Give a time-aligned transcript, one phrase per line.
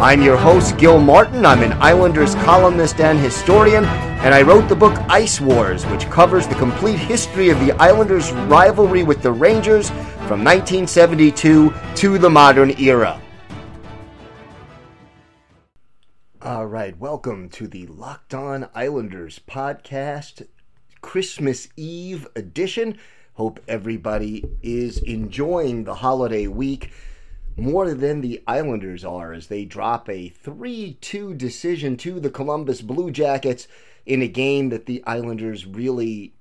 [0.00, 1.44] I'm your host, Gil Martin.
[1.44, 6.46] I'm an Islanders columnist and historian, and I wrote the book Ice Wars, which covers
[6.46, 9.88] the complete history of the Islanders' rivalry with the Rangers
[10.28, 13.20] from 1972 to the modern era.
[16.42, 20.46] All right, welcome to the Locked On Islanders podcast.
[21.00, 22.98] Christmas Eve edition.
[23.32, 26.92] Hope everybody is enjoying the holiday week
[27.58, 32.82] more than the Islanders are as they drop a 3 2 decision to the Columbus
[32.82, 33.66] Blue Jackets
[34.06, 36.32] in a game that the Islanders really,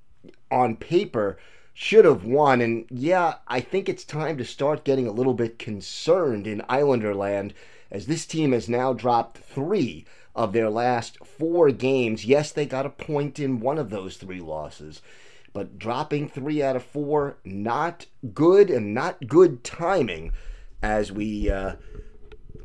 [0.51, 1.37] on paper,
[1.73, 2.61] should have won.
[2.61, 7.15] And yeah, I think it's time to start getting a little bit concerned in Islander
[7.15, 7.53] land
[7.89, 12.25] as this team has now dropped three of their last four games.
[12.25, 15.01] Yes, they got a point in one of those three losses,
[15.51, 20.31] but dropping three out of four, not good and not good timing
[20.81, 21.75] as we uh,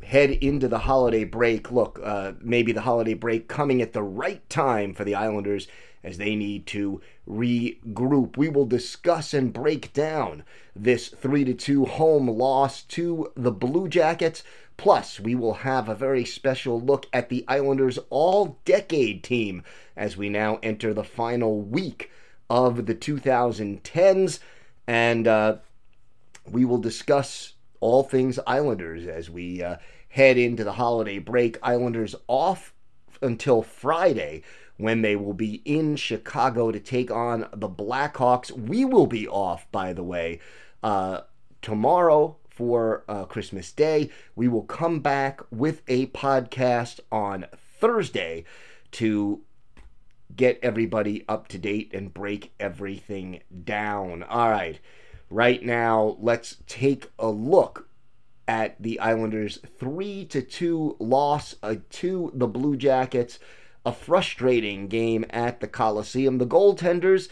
[0.02, 1.70] head into the holiday break.
[1.70, 5.68] Look, uh, maybe the holiday break coming at the right time for the Islanders
[6.04, 8.36] as they need to regroup.
[8.36, 13.88] We will discuss and break down this 3 to 2 home loss to the Blue
[13.88, 14.42] Jackets.
[14.76, 19.62] Plus, we will have a very special look at the Islanders' all decade team
[19.96, 22.10] as we now enter the final week
[22.50, 24.40] of the 2010s.
[24.86, 25.56] And uh,
[26.50, 27.51] we will discuss
[27.82, 29.76] all things Islanders as we uh,
[30.08, 31.58] head into the holiday break.
[31.62, 32.72] Islanders off
[33.20, 34.42] until Friday
[34.76, 38.50] when they will be in Chicago to take on the Blackhawks.
[38.50, 40.40] We will be off, by the way,
[40.82, 41.22] uh,
[41.60, 44.10] tomorrow for uh, Christmas Day.
[44.36, 47.46] We will come back with a podcast on
[47.80, 48.44] Thursday
[48.92, 49.42] to
[50.34, 54.22] get everybody up to date and break everything down.
[54.22, 54.78] All right,
[55.32, 57.88] right now, let's take a look
[58.46, 61.56] at the Islanders' 3 to 2 loss
[61.90, 63.38] to the Blue Jackets.
[63.84, 66.38] A frustrating game at the Coliseum.
[66.38, 67.28] The goaltenders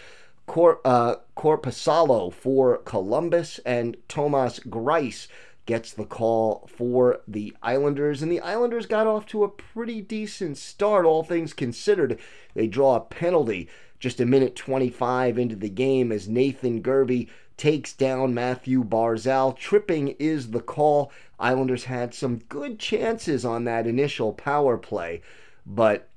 [0.47, 5.29] Cor, uh, Korpisalo for Columbus, and Thomas Greiss
[5.65, 8.21] gets the call for the Islanders.
[8.21, 12.19] And the Islanders got off to a pretty decent start, all things considered.
[12.55, 13.69] They draw a penalty
[14.01, 17.29] just a minute 25 into the game as Nathan Gerbe
[17.61, 19.55] takes down Matthew Barzal.
[19.55, 21.13] Tripping is the call.
[21.39, 25.21] Islanders had some good chances on that initial power play,
[25.67, 26.09] but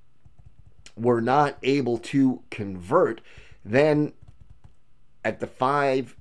[0.95, 3.19] were not able to convert.
[3.65, 4.13] Then
[5.25, 6.15] at the five,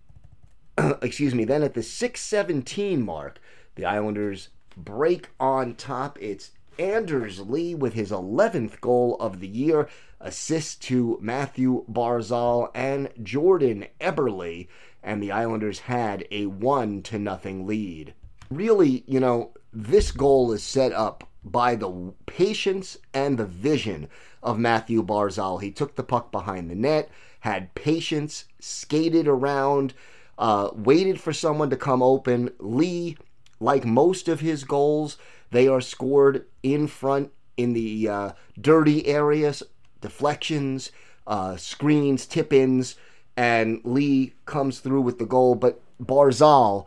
[1.01, 3.41] excuse me, then at the 617 mark,
[3.77, 6.19] the Islanders break on top.
[6.21, 6.51] It's
[6.81, 9.89] Anders Lee with his 11th goal of the year,
[10.19, 14.67] assist to Matthew Barzal and Jordan Eberle,
[15.03, 18.15] and the Islanders had a 1 to nothing lead.
[18.51, 24.09] Really, you know, this goal is set up by the patience and the vision
[24.43, 25.61] of Matthew Barzal.
[25.61, 27.11] He took the puck behind the net,
[27.41, 29.95] had patience, skated around,
[30.39, 32.51] uh, waited for someone to come open.
[32.59, 33.17] Lee,
[33.59, 35.19] like most of his goals,
[35.51, 39.63] they are scored in front in the uh, dirty areas,
[40.01, 40.91] deflections,
[41.27, 42.97] uh, screens, tip ins,
[43.37, 45.55] and Lee comes through with the goal.
[45.55, 46.87] But Barzal,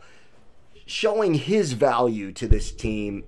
[0.84, 3.24] showing his value to this team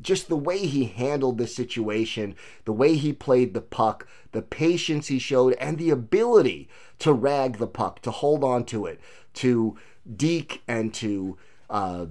[0.00, 5.08] just the way he handled the situation, the way he played the puck, the patience
[5.08, 6.68] he showed, and the ability
[7.00, 9.00] to rag the puck, to hold on to it,
[9.34, 9.76] to
[10.16, 11.36] deke and to
[11.68, 12.06] uh,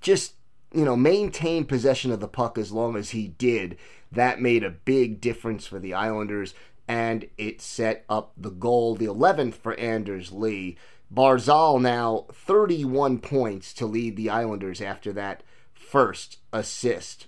[0.00, 0.34] just
[0.72, 3.76] you know maintain possession of the puck as long as he did.
[4.12, 6.54] That made a big difference for the Islanders,
[6.88, 10.76] and it set up the goal, the 11th for Anders Lee.
[11.14, 15.42] Barzal now 31 points to lead the Islanders after that
[15.74, 17.26] first assist.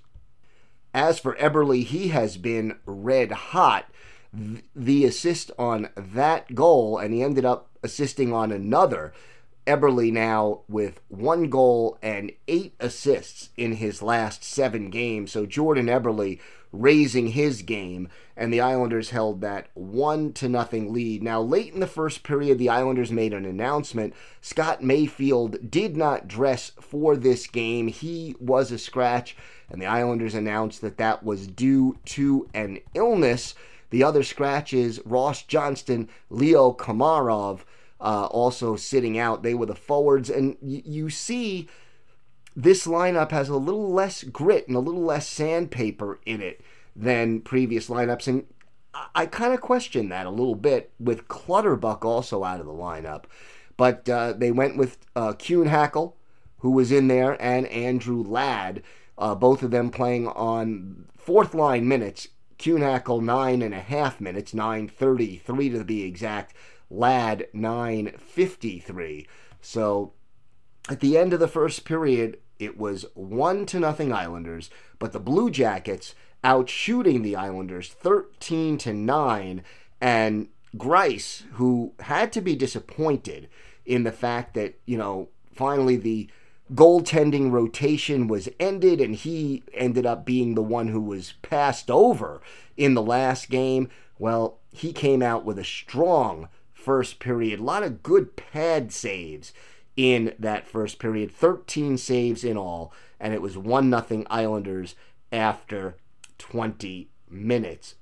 [0.93, 3.91] As for Eberle, he has been red hot.
[4.33, 9.13] The assist on that goal, and he ended up assisting on another.
[9.71, 15.31] Eberle now with one goal and eight assists in his last seven games.
[15.31, 16.41] So Jordan Eberle
[16.73, 21.23] raising his game, and the Islanders held that one to nothing lead.
[21.23, 24.15] Now, late in the first period, the Islanders made an announcement.
[24.41, 27.89] Scott Mayfield did not dress for this game.
[27.89, 29.37] He was a scratch,
[29.69, 33.55] and the Islanders announced that that was due to an illness.
[33.91, 37.61] The other scratches, Ross Johnston, Leo Komarov,
[38.01, 39.43] uh, also sitting out.
[39.43, 41.69] They were the forwards, and y- you see
[42.57, 46.61] this lineup has a little less grit and a little less sandpaper in it
[46.97, 48.27] than previous lineups.
[48.27, 48.45] And
[48.95, 52.73] I, I kind of question that a little bit with Clutterbuck also out of the
[52.73, 53.25] lineup.
[53.77, 56.13] But uh, they went with uh, Kuhnhackl,
[56.59, 58.83] who was in there, and Andrew Ladd,
[59.17, 62.29] uh, both of them playing on fourth line minutes.
[62.59, 66.55] Kuhnhackl, nine and a half minutes, 9.33 to be exact.
[66.91, 69.27] Ladd, 9.53.
[69.61, 70.13] So
[70.89, 75.21] at the end of the first period, it was one to nothing Islanders, but the
[75.21, 79.63] Blue Jackets outshooting the Islanders 13 to 9
[80.01, 83.49] and Greiss who had to be disappointed
[83.85, 86.31] in the fact that, you know, finally the
[86.73, 92.41] goaltending rotation was ended and he ended up being the one who was passed over
[92.77, 93.89] in the last game.
[94.19, 96.49] Well, he came out with a strong
[96.91, 99.53] first period, a lot of good pad saves
[99.97, 101.31] in that first period.
[101.31, 104.97] 13 saves in all, and it was 1 0 Islanders
[105.31, 105.95] after
[106.39, 107.95] 20 minutes.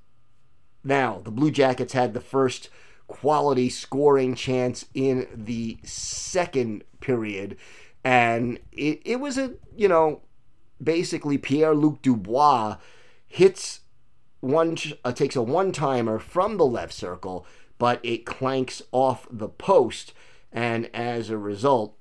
[0.82, 2.70] Now, the Blue Jackets had the first
[3.08, 7.58] quality scoring chance in the second period,
[8.02, 10.22] and it, it was a, you know,
[10.82, 12.78] basically Pierre Luc Dubois
[13.26, 13.80] hits
[14.40, 17.44] one, uh, takes a one timer from the left circle,
[17.78, 20.12] but it clanks off the post
[20.52, 21.94] and as a result,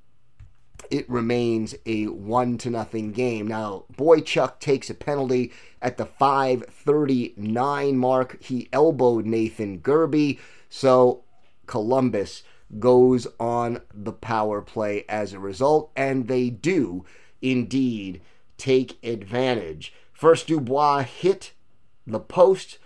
[0.89, 3.47] it remains a one to nothing game.
[3.47, 5.51] Now, Boychuk takes a penalty
[5.81, 8.41] at the 539 mark.
[8.41, 10.39] He elbowed Nathan Gerbe,
[10.69, 11.23] so
[11.65, 12.43] Columbus
[12.79, 17.05] goes on the power play as a result, and they do
[17.41, 18.21] indeed
[18.57, 19.93] take advantage.
[20.13, 21.53] First, Dubois hit
[22.05, 22.77] the post,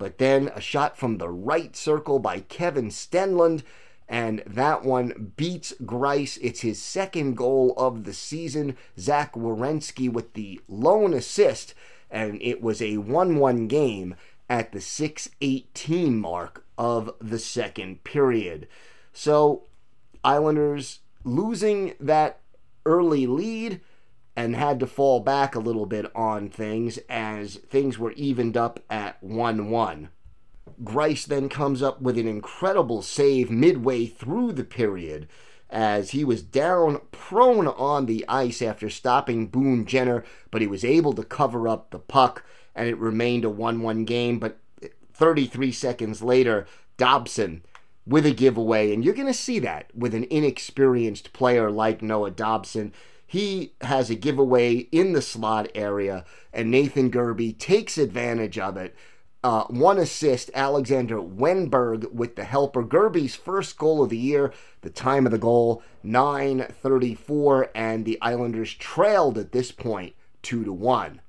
[0.00, 3.62] but then a shot from the right circle by Kevin Stenlund
[4.08, 6.38] and that one beats Greiss.
[6.40, 8.78] It's his second goal of the season.
[8.98, 11.74] Zach Werenski with the lone assist,
[12.10, 14.16] and it was a 1 1 game
[14.48, 18.66] at the 618 mark of the second period.
[19.12, 19.64] So,
[20.24, 22.40] Islanders losing that
[22.86, 23.82] early lead
[24.40, 28.80] and had to fall back a little bit on things as things were evened up
[28.88, 30.08] at 1 1.
[30.82, 35.28] Greiss then comes up with an incredible save midway through the period
[35.68, 40.86] as he was down prone on the ice after stopping Boone Jenner, but he was
[40.86, 42.42] able to cover up the puck
[42.74, 44.38] and it remained a 1 1 game.
[44.38, 44.58] But
[45.12, 46.66] 33 seconds later,
[46.96, 47.62] Dobson
[48.06, 52.30] with a giveaway, and you're going to see that with an inexperienced player like Noah
[52.30, 52.94] Dobson.
[53.30, 58.96] He has a giveaway in the slot area, and Nathan Gerbe takes advantage of it
[59.42, 62.82] uh, one assist, Alexander Wennberg with the helper.
[62.82, 64.52] Gerbe's first goal of the year.
[64.82, 70.72] The time of the goal, 9:34, and the Islanders trailed at this point two to
[70.72, 71.20] one.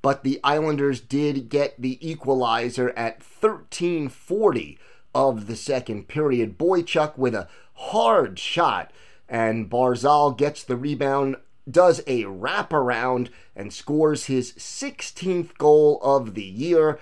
[0.00, 4.78] But the Islanders did get the equalizer at 13:40
[5.14, 6.58] of the second period.
[6.58, 8.92] Boychuk with a hard shot,
[9.32, 11.36] and Barzal gets the rebound
[11.68, 17.00] does a wraparound and scores his 16th goal of the year.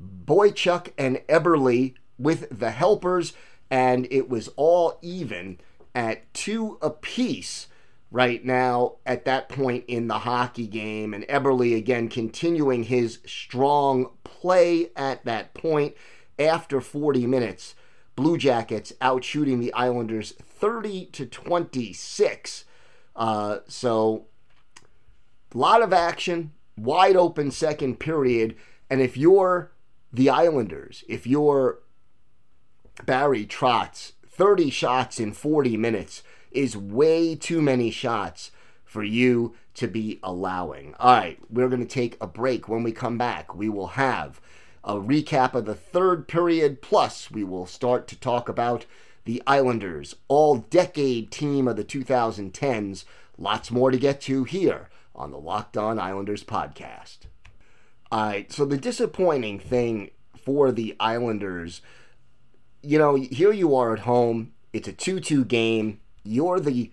[0.00, 3.32] Boychuk and Eberle with the helpers,
[3.70, 5.58] and it was all even
[5.94, 7.68] at two apiece
[8.10, 11.14] right now at that point in the hockey game.
[11.14, 15.94] And Eberle again continuing his strong play at that point
[16.38, 17.74] after 40 minutes.
[18.16, 22.64] Blue Jackets out shooting the Islanders 30 to 26.
[23.16, 24.26] Uh, so,
[25.54, 28.56] a lot of action, wide open second period.
[28.90, 29.72] And if you're
[30.12, 31.80] the Islanders, if you're
[33.04, 38.50] Barry Trotz, 30 shots in 40 minutes is way too many shots
[38.84, 40.94] for you to be allowing.
[40.98, 42.68] All right, we're going to take a break.
[42.68, 44.40] When we come back, we will have
[44.84, 48.86] a recap of the third period, plus, we will start to talk about
[49.24, 53.04] the Islanders, all decade team of the 2010s.
[53.38, 57.18] Lots more to get to here on the Locked On Islanders podcast.
[58.10, 61.80] All right, so the disappointing thing for the Islanders,
[62.82, 64.52] you know, here you are at home.
[64.72, 66.00] It's a 2 2 game.
[66.24, 66.90] you're the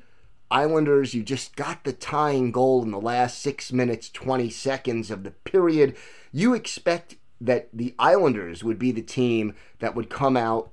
[0.52, 5.24] Islanders, you just got the tying goal in the last six minutes, 20 seconds of
[5.24, 5.96] the period.
[6.32, 10.70] You expect that the Islanders would be the team that would come out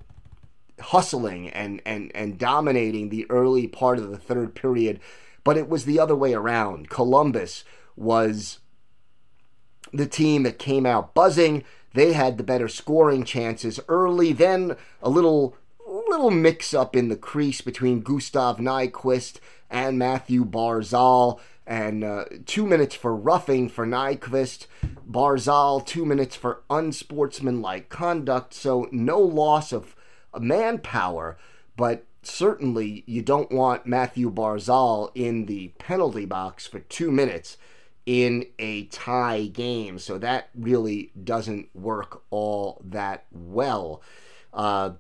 [0.81, 5.01] hustling and, and, and dominating the early part of the third period,
[5.45, 6.91] but it was the other way around.
[6.91, 8.59] Columbus was
[9.93, 11.65] the team that came out buzzing.
[11.95, 15.57] They had the better scoring chances early, then a little
[16.09, 19.39] little mix up in the crease between Gustav Nyquist
[19.71, 24.67] and Matthew Barzal and uh, two minutes for roughing for Nyquist,
[25.11, 28.55] Barzal, two minutes for unsportsmanlike conduct.
[28.55, 29.97] So no loss of
[30.39, 31.37] manpower,
[31.77, 37.57] but certainly you don't want Matthew Barzal in the penalty box for two minutes
[38.05, 39.99] in a tie game.
[39.99, 44.03] So that really doesn't work all that well.
[44.55, 44.93] Uh,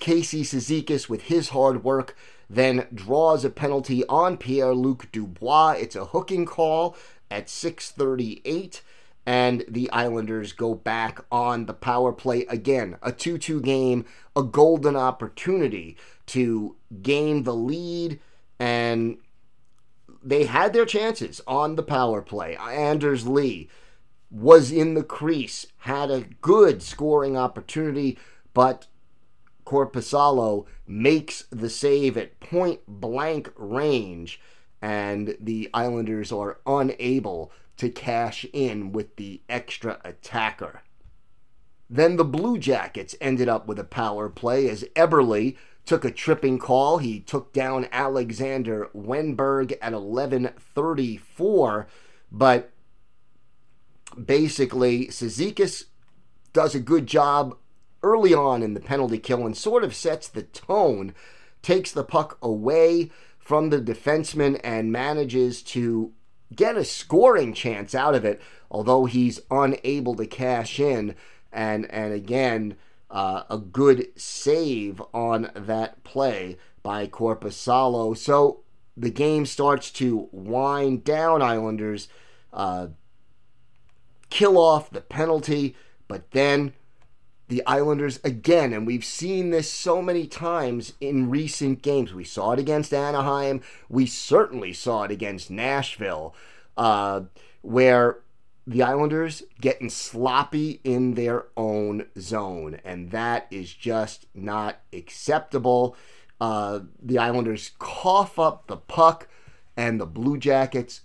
[0.00, 2.16] Casey Cizikas, with his hard work,
[2.48, 5.76] then draws a penalty on Pierre Luc Dubois.
[5.78, 6.96] It's a hooking call
[7.30, 8.82] at 638
[9.26, 12.96] and the Islanders go back on the power play again.
[13.02, 15.96] A 2 2 game, a golden opportunity
[16.26, 18.18] to gain the lead,
[18.58, 19.18] and
[20.22, 22.56] they had their chances on the power play.
[22.56, 23.68] Anders Lee
[24.30, 28.18] was in the crease, had a good scoring opportunity,
[28.54, 28.86] but
[29.70, 34.40] Korpisalo makes the save at point blank range,
[34.82, 40.82] and the Islanders are unable to cash in with the extra attacker.
[41.88, 46.58] Then the Blue Jackets ended up with a power play as Eberle took a tripping
[46.58, 46.98] call.
[46.98, 51.86] He took down Alexander Wennberg at 11:34,
[52.32, 52.72] but
[54.20, 55.84] basically Cizikas
[56.52, 57.56] does a good job
[58.02, 61.14] early on in the penalty kill and sort of sets the tone,
[61.62, 66.12] takes the puck away from the defenseman and manages to
[66.54, 68.40] get a scoring chance out of it,
[68.70, 71.14] although he's unable to cash in.
[71.52, 72.76] And and again,
[73.10, 78.16] uh, a good save on that play by Korpisalo.
[78.16, 78.60] So
[78.96, 81.42] the game starts to wind down.
[81.42, 82.08] Islanders
[82.52, 82.88] uh,
[84.28, 85.74] kill off the penalty,
[86.06, 86.74] but then
[87.50, 92.14] the Islanders again, and we've seen this so many times in recent games.
[92.14, 93.60] We saw it against Anaheim.
[93.88, 96.34] We certainly saw it against Nashville,
[96.76, 97.22] uh,
[97.60, 98.20] where
[98.66, 105.96] the Islanders getting sloppy in their own zone, and that is just not acceptable.
[106.40, 109.26] Uh, the Islanders cough up the puck,
[109.76, 111.00] and the Blue Jackets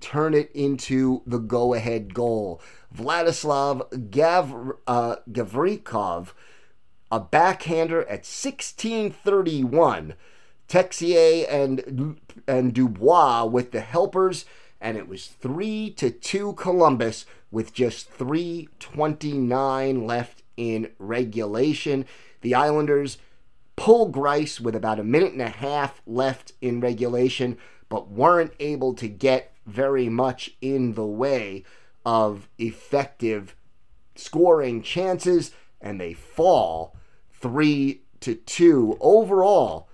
[0.00, 2.60] turn it into the go ahead goal.
[2.94, 6.32] Vladislav Gav, uh, Gavrikov,
[7.12, 10.14] a backhander at 1631.
[10.68, 12.16] Texier and,
[12.46, 14.44] and Dubois with the helpers,
[14.80, 22.04] and it was 3 to 2 Columbus with just 329 left in regulation.
[22.42, 23.18] The Islanders
[23.76, 28.94] pull Greiss with about a minute and a half left in regulation, but weren't able
[28.94, 31.64] to get very much in the way
[32.04, 33.54] of effective
[34.14, 36.94] scoring chances, and they fall
[37.32, 39.88] three to two overall.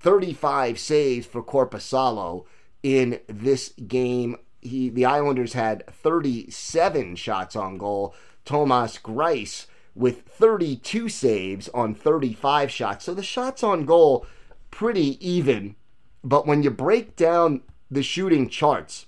[0.00, 2.44] 35 saves for Korpisalo
[2.82, 4.36] in this game.
[4.60, 8.14] He, the Islanders had 37 shots on goal.
[8.44, 13.04] Thomas Greiss with 32 saves on 35 shots.
[13.04, 14.26] So the shots on goal
[14.70, 15.74] pretty even.
[16.22, 19.06] But when you break down the shooting charts,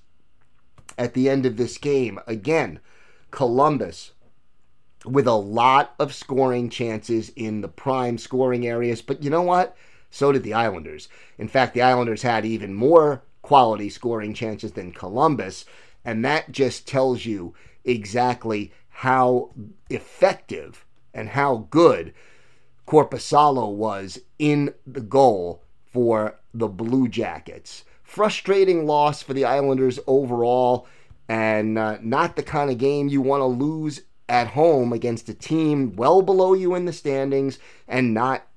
[1.01, 2.21] at the end of this game.
[2.27, 2.79] Again,
[3.31, 4.13] Columbus
[5.07, 9.01] with a lot of scoring chances in the prime scoring areas.
[9.01, 9.75] But you know what?
[10.11, 11.09] So did the Islanders.
[11.39, 15.65] In fact, the Islanders had even more quality scoring chances than Columbus.
[16.05, 19.53] And that just tells you exactly how
[19.89, 20.85] effective
[21.15, 22.13] and how good
[22.87, 30.89] Korpisalo was in the goal for the Blue Jackets frustrating loss for the Islanders overall,
[31.29, 35.35] and uh, not the kind of game you want to lose at home against a
[35.35, 38.49] team well below you in the standings and not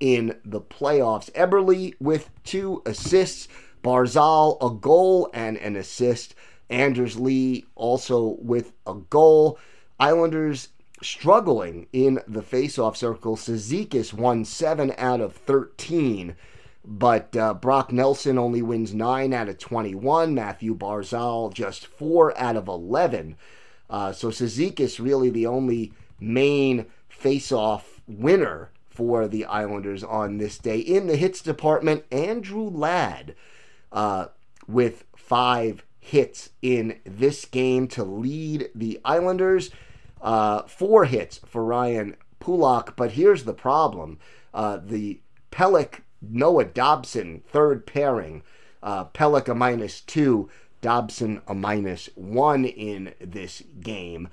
[0.00, 1.30] in the playoffs.
[1.32, 3.46] Eberle with two assists,
[3.84, 6.34] Barzal a goal and an assist,
[6.68, 9.56] Anders Lee also with a goal.
[10.00, 10.70] Islanders
[11.00, 13.36] struggling in the faceoff circle.
[13.36, 16.34] Cizikas won 7 out of 13
[16.86, 20.34] but uh, Brock Nelson only wins 9 out of 21.
[20.34, 23.36] Matthew Barzal just 4 out of 11.
[23.90, 24.30] Uh, so
[24.80, 30.78] is really the only main face-off winner for the Islanders on this day.
[30.78, 33.34] In the hits department, Andrew Ladd
[33.92, 34.26] uh,
[34.66, 39.70] with five hits in this game to lead the Islanders.
[40.22, 44.18] Uh, four hits for Ryan Pulock, but here's the problem:
[44.54, 46.00] uh, the Pelech
[46.30, 48.42] Noah Dobson third pairing.
[48.82, 49.06] Uh,
[49.54, 50.48] minus two,
[50.80, 54.28] Dobson a minus one in this game.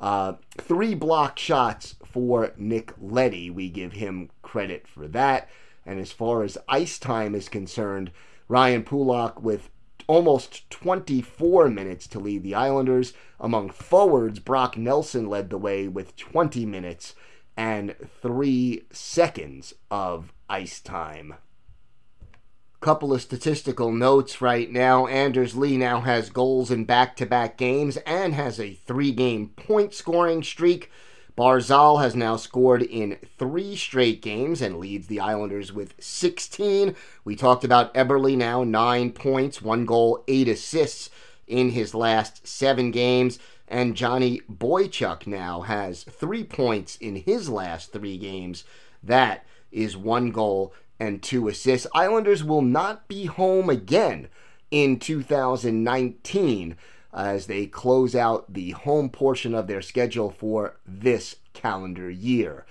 [0.00, 3.50] Uh, three block shots for Nick Leddy.
[3.50, 5.48] We give him credit for that.
[5.84, 8.12] And as far as ice time is concerned,
[8.46, 9.70] Ryan Pulock with
[10.06, 13.12] almost 24 minutes to lead the Islanders.
[13.40, 17.14] Among forwards, Brock Nelson led the way with 20 minutes
[17.56, 21.34] and 3 seconds of ice time.
[22.80, 25.06] Couple of statistical notes right now.
[25.08, 29.48] Anders Lee now has goals in back to back games and has a three game
[29.48, 30.90] point scoring streak.
[31.36, 36.96] Barzal has now scored in three straight games and leads the Islanders with 16.
[37.24, 41.10] We talked about Eberle now, nine points, one goal, eight assists
[41.46, 43.38] in his last seven games.
[43.68, 48.64] And Johnny Boychuk now has three points in his last three games.
[49.02, 51.86] That is one goal and two assists.
[51.94, 54.28] Islanders will not be home again
[54.70, 56.76] in 2019
[57.12, 62.66] as they close out the home portion of their schedule for this calendar year.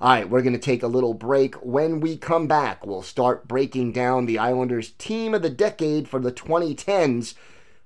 [0.00, 1.56] All right, we're going to take a little break.
[1.56, 6.20] When we come back, we'll start breaking down the Islanders' team of the decade for
[6.20, 7.34] the 2010s.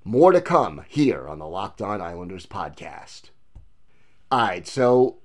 [0.04, 3.30] More to come here on the Locked On Islanders podcast.
[4.30, 5.16] All right, so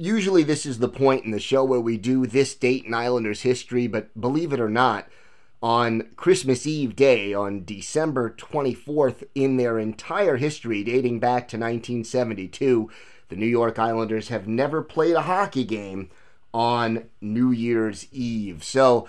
[0.00, 3.42] usually this is the point in the show where we do this date in Islanders
[3.42, 5.06] history, but believe it or not,
[5.62, 12.90] on Christmas Eve day, on December 24th, in their entire history, dating back to 1972,
[13.28, 16.08] the New York Islanders have never played a hockey game
[16.54, 18.64] on New Year's Eve.
[18.64, 19.06] So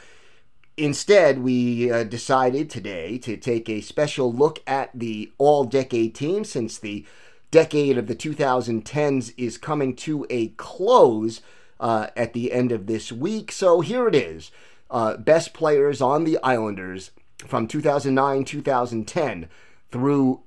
[0.75, 6.43] instead, we uh, decided today to take a special look at the all decade team
[6.43, 7.05] since the
[7.51, 11.41] decade of the 2010s is coming to a close
[11.79, 13.51] uh, at the end of this week.
[13.51, 14.51] So here it is
[14.89, 17.11] uh, best players on the Islanders
[17.45, 19.49] from 2009 2010
[19.91, 20.41] through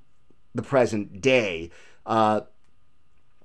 [0.53, 1.69] the present day.
[2.05, 2.41] Uh,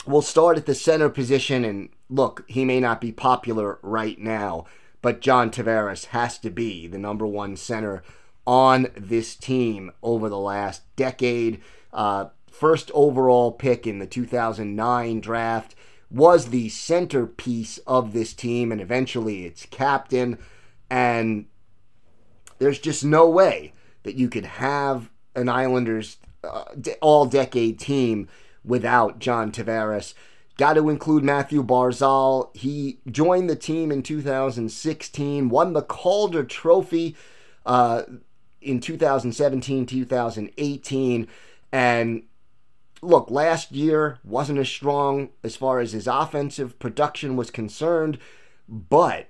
[0.07, 4.67] we'll start at the center position, and look, he may not be popular right now,
[5.03, 8.03] but John Tavares has to be the number one center
[8.47, 11.61] on this team over the last decade.
[11.93, 15.75] Uh, first overall pick in the 2009 draft,
[16.11, 20.39] was the centerpiece of this team and eventually its captain.
[20.91, 21.47] And
[22.59, 26.65] there's just no way that you could have an Islanders uh,
[27.01, 28.29] all decade team
[28.65, 30.15] without John Tavares.
[30.57, 32.55] Got to include Matthew Barzal.
[32.57, 37.17] He joined the team in 2016, won the Calder Trophy
[37.65, 38.03] uh,
[38.61, 41.29] in 2017, 2018,
[41.73, 42.23] and
[43.03, 48.19] look, last year wasn't as strong as far as his offensive production was concerned,
[48.69, 49.29] but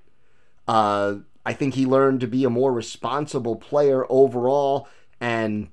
[0.67, 4.89] uh, I think he learned to be a more responsible player overall
[5.21, 5.69] and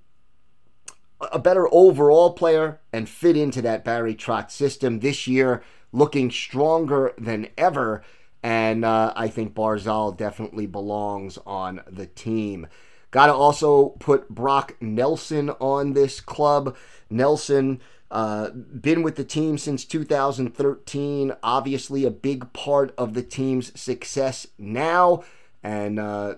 [1.19, 7.13] a better overall player and fit into that Barry Trotz system this year, looking stronger
[7.17, 8.03] than ever.
[8.43, 12.67] And uh, I think Barzal definitely belongs on the team.
[13.17, 16.77] Got to also put Brock Nelson on this club.
[17.09, 21.33] Nelson, uh, been with the team since 2013.
[21.41, 25.23] Obviously, a big part of the team's success now.
[25.63, 26.35] And uh,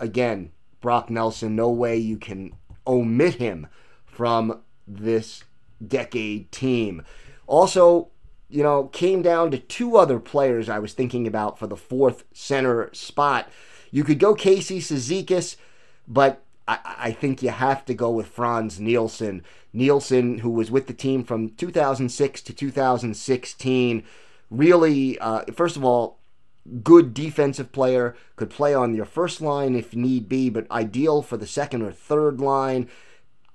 [0.00, 2.54] again, Brock Nelson, no way you can
[2.86, 3.66] omit him
[4.06, 5.44] from this
[5.86, 7.02] decade team.
[7.46, 8.08] Also,
[8.48, 12.24] you know, came down to two other players I was thinking about for the fourth
[12.32, 13.50] center spot.
[13.90, 15.56] You could go Casey Cizikas,
[16.06, 19.44] but I, I think you have to go with Frans Nielsen.
[19.72, 24.04] Nielsen, who was with the team from 2006 to 2016,
[24.50, 26.18] really, uh, first of all,
[26.82, 31.36] good defensive player, could play on your first line if need be, but ideal for
[31.36, 32.88] the second or third line.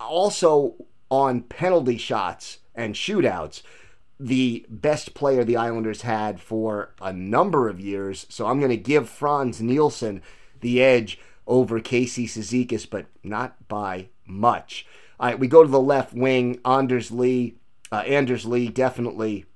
[0.00, 0.74] Also
[1.10, 3.62] on penalty shots and shootouts,
[4.20, 8.26] the best player the Islanders had for a number of years.
[8.28, 10.22] So I'm going to give Frans Nielsen
[10.60, 14.86] the edge over Casey Cizikas, but not by much.
[15.18, 16.60] All right, we go to the left wing.
[16.64, 17.56] Anders Lee,
[17.90, 19.46] uh, Anders Lee, definitely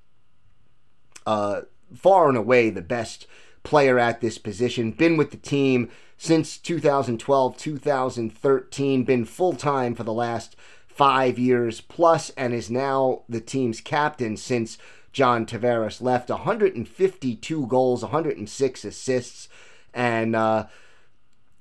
[1.26, 1.60] uh,
[1.94, 3.26] far and away the best
[3.62, 4.90] player at this position.
[4.90, 9.04] Been with the team since 2012, 2013.
[9.04, 10.56] Been full time for the last
[10.88, 14.78] five years plus, and is now the team's captain since
[15.12, 16.28] John Tavares left.
[16.28, 19.48] 152 goals, 106 assists,
[19.94, 20.66] and, uh,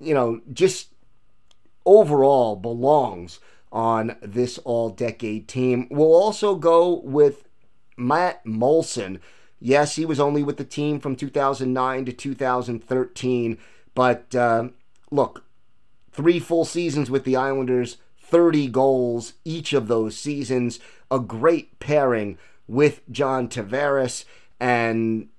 [0.02, 0.90] you know, just
[1.86, 3.40] overall belongs
[3.72, 5.88] on this all decade team.
[5.90, 7.48] We'll also go with
[7.98, 9.20] Matt Moulson.
[9.60, 13.58] Yes, he was only with the team from 2009 to 2013,
[13.94, 14.70] but uh,
[15.12, 15.46] look,
[16.12, 22.38] three full seasons with the Islanders, 30 goals each of those seasons, a great pairing
[22.68, 24.26] with John Tavares,
[24.60, 25.30] and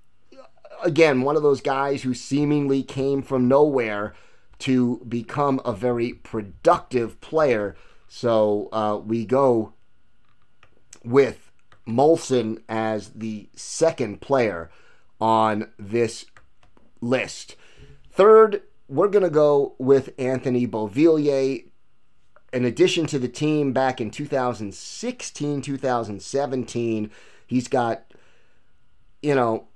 [0.83, 4.14] again, one of those guys who seemingly came from nowhere
[4.62, 7.75] to become a very productive player.
[8.07, 9.72] So uh, we go
[11.05, 11.51] with
[11.87, 14.70] Moulson as the second player
[15.20, 16.27] on this
[17.01, 17.57] list.
[18.12, 21.64] Third, we're going to go with Anthony Beauvillier.
[22.53, 27.11] In addition to the team back in 2016, 2017,
[27.48, 28.14] he's got,
[29.22, 29.66] you know,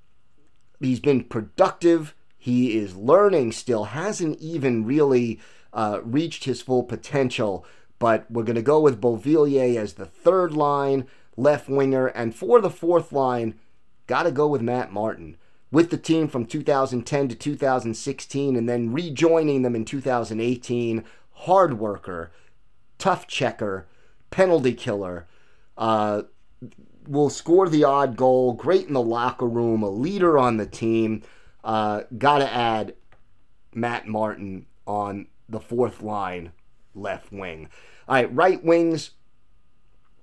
[0.78, 2.14] he's been productive.
[2.46, 5.40] He is learning still, hasn't even really
[5.72, 7.66] uh, reached his full potential.
[7.98, 12.06] But we're going to go with Beauvillier as the third line left winger.
[12.06, 13.56] And for the fourth line,
[14.06, 15.36] got to go with Matt Martin.
[15.72, 21.02] With the team from 2010 to 2016 and then rejoining them in 2018.
[21.32, 22.30] Hard worker,
[22.96, 23.88] tough checker,
[24.30, 25.26] penalty killer.
[25.76, 26.22] Uh,
[27.08, 31.24] will score the odd goal, great in the locker room, a leader on the team.
[31.66, 32.94] Uh, Got to add
[33.74, 36.52] Matt Martin on the fourth line
[36.94, 37.68] left wing.
[38.08, 39.10] All right, right wings,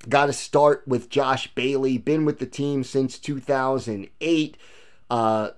[0.07, 1.97] Got to start with Josh Bailey.
[1.97, 4.57] Been with the team since 2008.
[5.09, 5.49] Uh,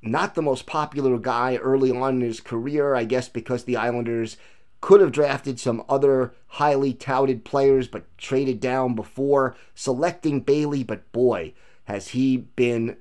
[0.00, 4.38] not the most popular guy early on in his career, I guess, because the Islanders
[4.80, 10.82] could have drafted some other highly touted players, but traded down before selecting Bailey.
[10.82, 11.52] But boy,
[11.84, 12.96] has he been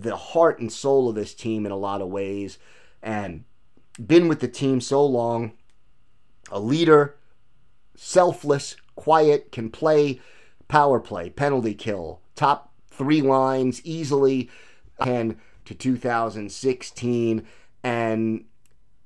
[0.00, 2.58] the heart and soul of this team in a lot of ways,
[3.02, 3.44] and
[4.04, 5.52] been with the team so long.
[6.50, 7.16] A leader,
[7.96, 10.20] selfless, quiet, can play
[10.68, 14.50] power play, penalty kill, top three lines easily,
[15.00, 17.46] and to 2016,
[17.82, 18.44] and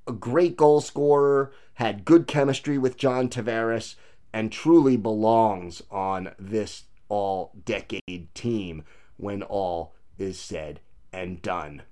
[0.07, 3.95] a great goal scorer, had good chemistry with John Tavares,
[4.33, 8.85] and truly belongs on this all decade team
[9.17, 10.81] when all is said
[11.13, 11.83] and done.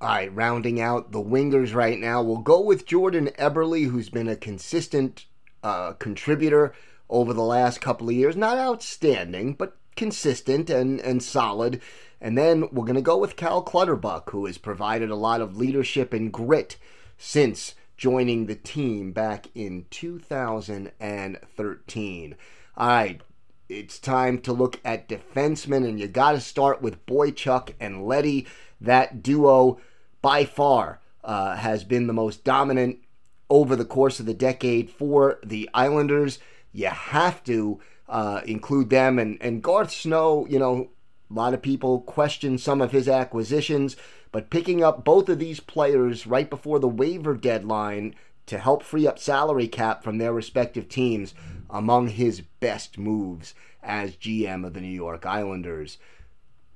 [0.00, 4.28] All right, rounding out the wingers right now, we'll go with Jordan Eberle, who's been
[4.28, 5.26] a consistent
[5.62, 6.72] uh, contributor
[7.10, 8.36] over the last couple of years.
[8.36, 11.80] Not outstanding, but consistent and, and solid.
[12.20, 15.56] And then we're going to go with Cal Clutterbuck, who has provided a lot of
[15.56, 16.76] leadership and grit
[17.16, 22.36] since joining the team back in 2013.
[22.76, 23.20] All right,
[23.68, 28.46] it's time to look at defensemen, and you got to start with Boychuk and Leddy.
[28.80, 29.80] That duo,
[30.22, 32.98] by far, uh, has been the most dominant
[33.50, 36.38] over the course of the decade for the Islanders
[36.72, 39.18] you have to uh, include them.
[39.18, 40.90] And, and Garth Snow, you know,
[41.30, 43.96] a lot of people question some of his acquisitions,
[44.32, 48.14] but picking up both of these players right before the waiver deadline
[48.48, 51.34] to help free up salary cap from their respective teams
[51.70, 55.98] among his best moves as GM of the New York Islanders.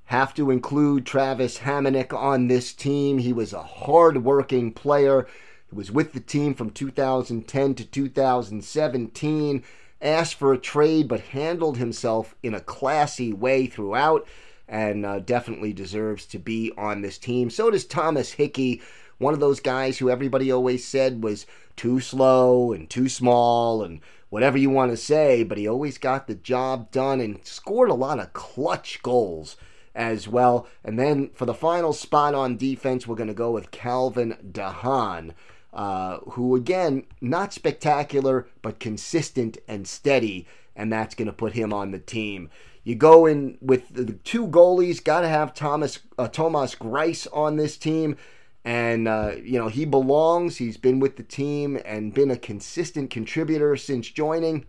[0.06, 3.18] Have to include Travis Hamonic on this team.
[3.18, 5.26] He was a hard-working player.
[5.70, 9.64] He was with the team from 2010 to 2017
[10.02, 14.26] asked for a trade, but handled himself in a classy way throughout,
[14.68, 17.50] and uh, definitely deserves to be on this team.
[17.50, 18.82] So does Thomas Hickey,
[19.18, 24.00] one of those guys who everybody always said was too slow and too small and
[24.30, 27.94] whatever you want to say, but he always got the job done and scored a
[27.94, 29.56] lot of clutch goals
[29.94, 30.66] as well.
[30.84, 34.70] And then for the final spot on defense, we're going to go with Calvin de
[34.70, 35.34] Haan
[35.72, 41.72] uh, who again not spectacular but consistent and steady, and that's going to put him
[41.72, 42.50] on the team.
[42.84, 47.56] You go in with the two goalies, got to have Thomas uh, Thomas Greiss on
[47.56, 48.16] this team,
[48.64, 50.56] and uh, you know he belongs.
[50.56, 54.66] He's been with the team and been a consistent contributor since joining.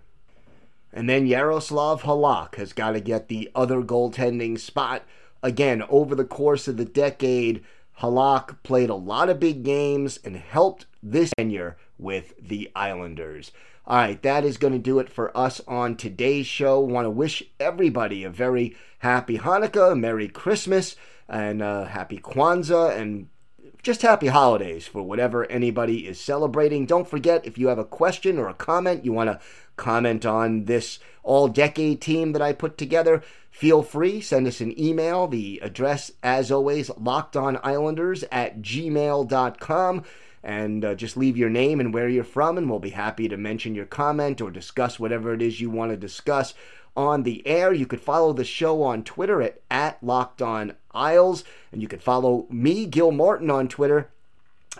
[0.91, 5.03] And then Jaroslav Halak has got to get the other goaltending spot.
[5.41, 7.63] Again, over the course of the decade,
[7.99, 13.51] Halak played a lot of big games and helped this tenure with the Islanders.
[13.85, 16.79] All right, that is going to do it for us on today's show.
[16.79, 20.95] Want to wish everybody a very happy Hanukkah, Merry Christmas,
[21.27, 23.27] and uh, happy Kwanzaa, and
[23.83, 26.85] just happy holidays for whatever anybody is celebrating.
[26.85, 29.39] Don't forget, if you have a question or a comment, you want to
[29.75, 34.21] comment on this all decade team that I put together, feel free.
[34.21, 35.27] Send us an email.
[35.27, 40.03] The address, as always, lockedonislanders at gmail.com.
[40.45, 43.37] And uh, just leave your name and where you're from, and we'll be happy to
[43.37, 46.53] mention your comment or discuss whatever it is you want to discuss
[46.95, 47.73] on the air.
[47.73, 52.03] You could follow the show on Twitter at, at Locked On Isles, and you could
[52.03, 54.09] follow me, Gil Martin, on Twitter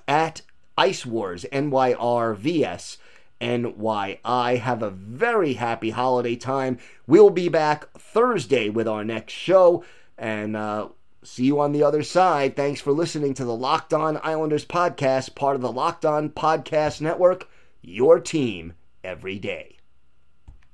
[0.08, 0.42] at
[0.78, 2.98] Ice Wars, N Y R V S
[3.40, 4.56] N Y I.
[4.56, 6.78] Have a very happy holiday time.
[7.08, 9.84] We'll be back Thursday with our next show,
[10.18, 10.90] and uh,
[11.24, 12.56] see you on the other side.
[12.56, 17.02] Thanks for listening to the Locked On Islanders podcast, part of the Locked On Podcast
[17.02, 17.50] Network,
[17.82, 18.74] your team
[19.04, 19.78] every day.